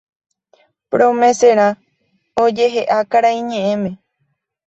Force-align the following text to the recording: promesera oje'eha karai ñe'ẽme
promesera 0.91 1.67
oje'eha 2.43 2.99
karai 3.11 3.39
ñe'ẽme 3.49 3.91